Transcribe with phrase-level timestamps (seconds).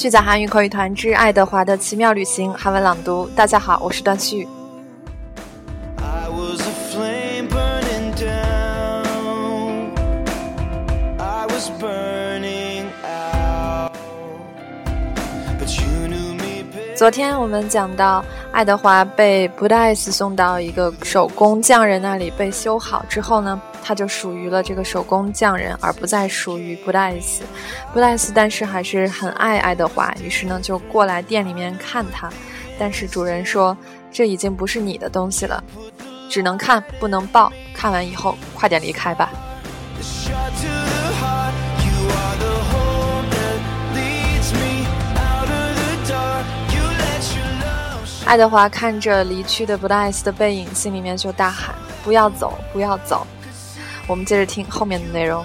[0.00, 3.28] 续载韩语口语团之《爱德华的奇妙旅行》韩文朗读。
[3.36, 4.48] 大家好，我是段旭。
[16.96, 27.44] 昨天我们讲到，爱德华被布莱斯送到一个手工匠人那里被修好之后呢，他就属于了这个手工匠人，而不再属于布莱斯。
[27.92, 32.28] 布莱斯但是还是很爱爱德华，于是呢就过来店里面看他。
[32.78, 33.76] 但是主人说，
[34.12, 35.62] 这已经不是你的东西了，
[36.28, 37.52] 只能看不能抱。
[37.72, 39.30] 看完以后快点离开吧。
[48.30, 53.26] 爱德华看着离去的布莱斯的背影，心里面就大喊：“不要走，不要走！”
[54.06, 55.44] 我们接着听后面的内容。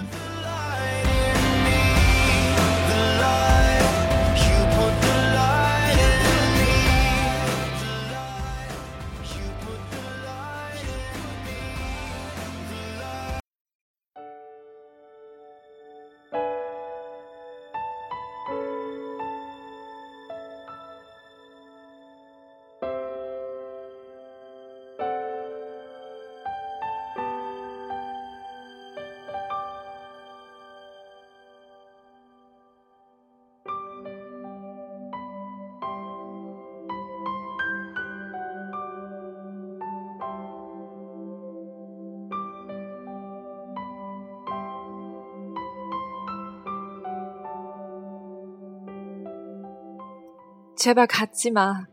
[50.86, 51.84] 제발가지마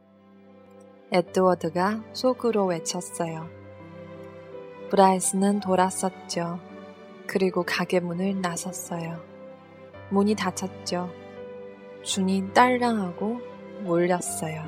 [1.12, 3.50] 에드워드가 속으로 외쳤어요.
[4.92, 6.60] 브라이스는 돌아섰죠.
[7.26, 9.20] 그리고 가게 문을 나섰어요.
[10.12, 11.10] 문이 닫혔죠.
[12.04, 13.42] 준이 딸랑하고
[13.82, 14.64] 몰렸어요.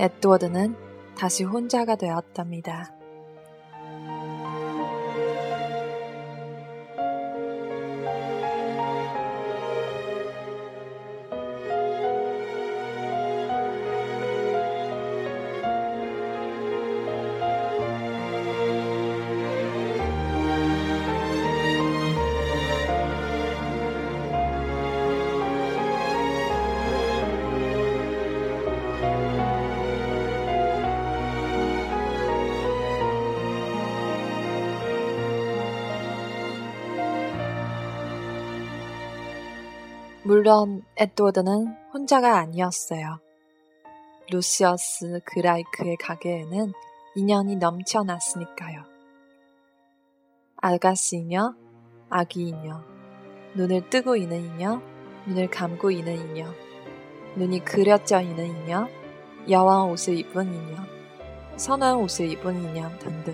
[0.00, 0.74] 에드워드는
[1.16, 2.97] 다시 혼자가 되었답니다.
[40.28, 43.18] 물론 에드워드는 혼자가 아니었어요.
[44.30, 46.70] 루시어스 그라이크의 가게에는
[47.14, 48.84] 인연이 넘쳐났으니까요.
[50.58, 51.54] 아가씨이며
[52.10, 52.84] 아기이며
[53.54, 54.82] 눈을 뜨고 있는 이녀,
[55.28, 56.44] 눈을 감고 있는 이녀,
[57.36, 58.86] 눈이 그려져 있는 이녀,
[59.48, 60.76] 여왕 옷을 입은 이녀,
[61.56, 63.32] 선한 옷을 입은 이녀 등등.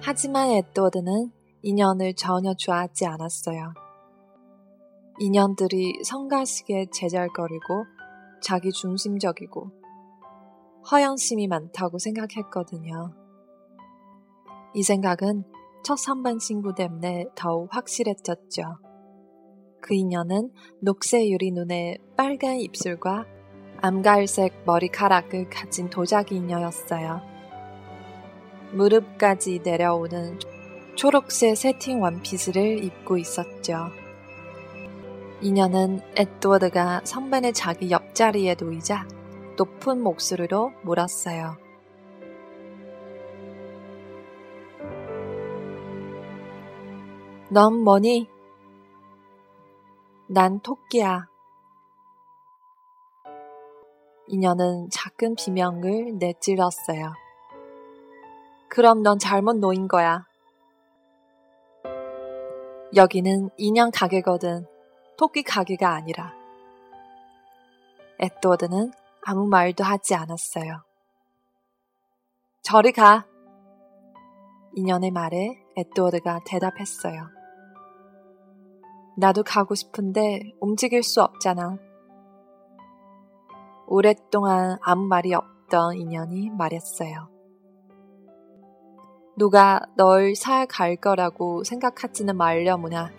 [0.00, 3.74] 하지만 에드워드는 인연을 전혀 좋아하지 않았어요.
[5.18, 7.84] 인연들이 성가시게 제잘거리고
[8.40, 9.70] 자기 중심적이고
[10.90, 13.14] 허영심이 많다고 생각했거든요.
[14.74, 15.44] 이 생각은
[15.84, 18.78] 첫 선반 친구 때문에 더욱 확실해졌죠.
[19.82, 20.50] 그 인연은
[20.80, 23.26] 녹색 유리 눈에 빨간 입술과
[23.82, 27.20] 암갈색 머리카락을 가진 도자기 인여였어요.
[28.72, 30.38] 무릎까지 내려오는
[30.96, 33.90] 초록색 세팅 원피스를 입고 있었죠.
[35.40, 39.06] 이녀는 에드워드가 선반의 자기 옆자리에 놓이자
[39.56, 41.56] 높은 목소리로 물었어요.
[47.52, 48.28] 넌 뭐니?
[50.28, 51.26] 난 토끼야.
[54.28, 57.12] 이녀는 작은 비명을 내질렀어요.
[58.68, 60.29] 그럼 넌 잘못 놓인 거야.
[62.96, 64.66] 여기는 인형 가게거든.
[65.16, 66.34] 토끼 가게가 아니라.
[68.18, 68.92] 에드워드는
[69.22, 70.82] 아무 말도 하지 않았어요.
[72.62, 73.26] 저리 가.
[74.74, 77.28] 인연의 말에 에드워드가 대답했어요.
[79.16, 81.78] 나도 가고 싶은데 움직일 수 없잖아.
[83.86, 87.28] 오랫동안 아무 말이 없던 인연이 말했어요.
[89.36, 93.10] 누가 널 살갈 거라고 생각하지는 말려무나.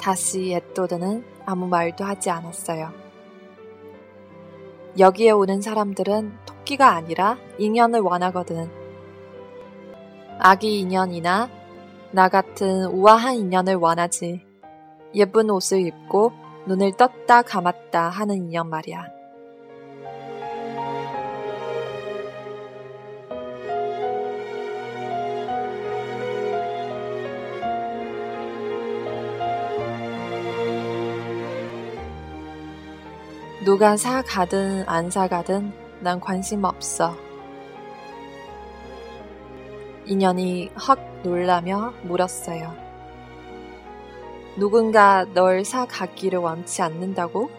[0.00, 2.92] 다시 에도드는 아무 말도 하지 않았어요.
[4.98, 8.70] 여기에 오는 사람들은 토끼가 아니라 인연을 원하거든.
[10.38, 11.50] 아기 인연이나
[12.12, 14.44] 나 같은 우아한 인연을 원하지.
[15.14, 16.32] 예쁜 옷을 입고
[16.66, 19.15] 눈을 떴다 감았다 하는 인연 말이야.
[33.66, 37.16] 누가 사 가든 안 사 가든 난 관심 없어.
[40.04, 42.72] 인연이 헉 놀라며 물었어요.
[44.56, 47.50] 누군가 널 사 갖기를 원치 않는다고?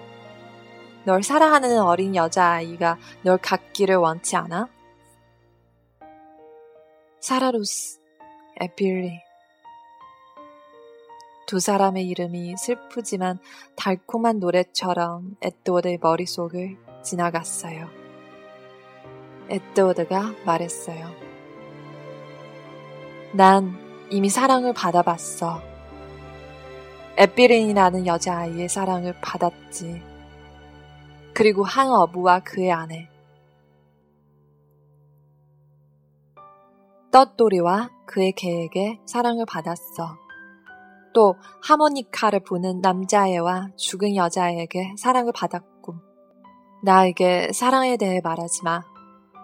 [1.04, 4.70] 널 사랑하는 어린 여자아이가 널 갖기를 원치 않아?
[7.20, 8.00] 사라루스,
[8.62, 9.27] 에필리.
[11.48, 13.40] 두 사람의 이름이 슬프지만
[13.78, 17.88] 달콤한 노래처럼 에드워드의 머릿속을 지나갔어요.
[19.48, 21.10] 에드워드가 말했어요.
[23.32, 23.78] 난
[24.12, 25.62] 이미 사랑을 받아봤어.
[27.16, 30.02] 에피린이라는 여자아이의 사랑을 받았지.
[31.34, 33.10] 그리고 한 어부와 그의 아내.
[37.14, 40.27] 떳돌이와 그의 개에게 사랑을 받았어.
[41.18, 41.34] 또
[41.64, 45.96] 하모니카를 부는 남자애와 죽은 여자에게 사랑을 받았고
[46.84, 48.84] 나에게 사랑에 대해 말하지 마.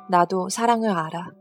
[0.07, 1.31] 나도 사랑을 알아.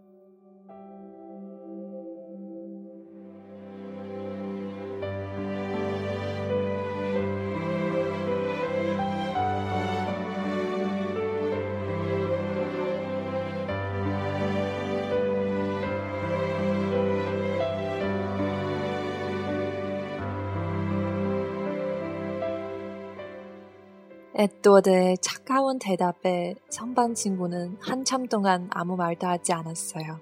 [24.34, 30.20] 에드워드의 차가운 대답에 선반 친구는 한참 동안 아무 말도 하지 않았어요.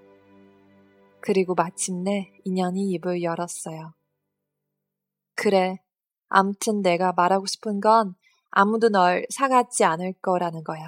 [1.21, 3.95] 그리고 마침내 인연이 입을 열었어요.
[5.37, 5.79] 그래,
[6.29, 8.15] 암튼 내가 말하고 싶은 건
[8.51, 10.87] 아무도 널 사가지 않을 거라는 거야.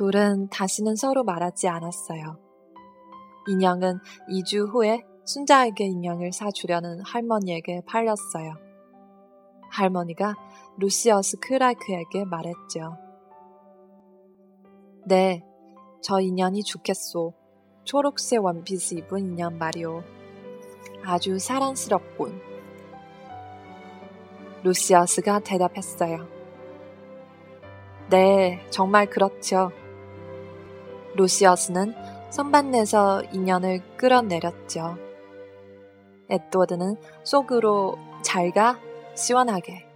[0.00, 2.38] 둘은 다시는 서로 말하지 않았어요.
[3.48, 3.98] 인형은
[4.30, 8.54] 2주 후에 순자에게 인형을 사주려는 할머니에게 팔렸어요.
[9.68, 10.36] 할머니가
[10.78, 12.96] 루시어스 크라이크에게 말했죠.
[15.04, 15.42] 네,
[16.00, 17.34] 저 인연이 죽겠소.
[17.84, 20.02] 초록색 원피스 입은 인연 말이오.
[21.04, 22.40] 아주 사랑스럽군.
[24.62, 26.26] 루시어스가 대답했어요.
[28.08, 29.70] 네, 정말 그렇죠.
[31.16, 31.94] 루시어스는
[32.30, 34.96] 선반내서 인연을 끌어내렸죠.
[36.28, 38.78] 에드워드는 속으로 잘가
[39.14, 39.86] 시원하게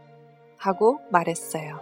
[0.56, 1.80] 하고 말했어요.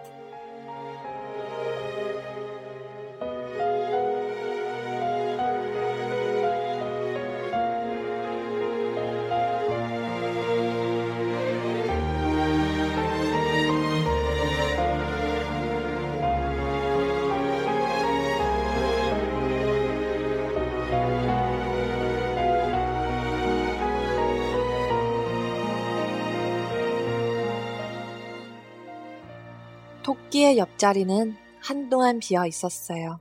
[30.12, 33.18] 토끼의 옆자리는 한동안 비어 있었어요.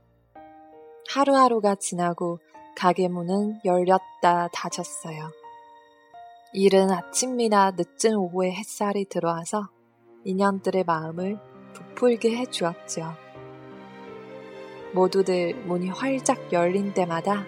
[1.08, 2.38] 하루하루가 지나고
[2.76, 5.30] 가게 문은 열렸다 닫혔어요.
[6.52, 9.70] 이른 아침이나 늦은 오후에 햇살이 들어와서
[10.24, 11.38] 인연들의 마음을
[11.72, 13.14] 부풀게 해주었죠.
[14.92, 17.46] 모두들 문이 활짝 열린 때마다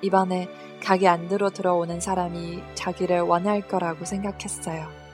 [0.00, 0.48] 이번에
[0.82, 5.05] 가게 안으로 들어오는 사람이 자기를 원할 거라고 생각했어요.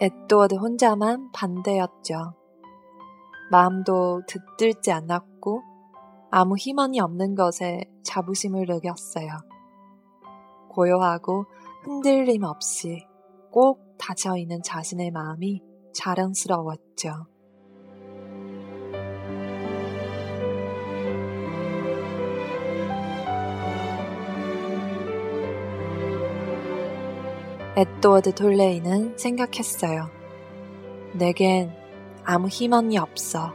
[0.00, 2.34] 에드워드 혼자만 반대였죠.
[3.50, 5.62] 마음도 듣들지 않았고
[6.30, 9.28] 아무 희망이 없는 것에 자부심을 느꼈어요.
[10.70, 11.44] 고요하고
[11.84, 13.06] 흔들림 없이
[13.52, 15.62] 꼭 닫혀 있는 자신의 마음이
[15.94, 17.26] 자랑스러웠죠.
[27.76, 30.08] 에드워드 돌레이는 생각했어요.
[31.14, 31.72] 내겐
[32.22, 33.52] 아무 희망이 없어.